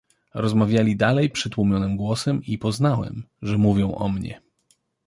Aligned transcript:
"Rozmawiali 0.33 0.95
dalej 0.95 1.29
przytłumionym 1.29 1.97
głosem 1.97 2.43
i 2.43 2.57
poznałem, 2.57 3.23
że 3.41 3.57
mówią 3.57 3.95
o 3.95 4.09
mnie." 4.09 4.41